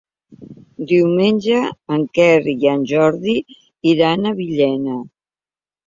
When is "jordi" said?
2.95-3.39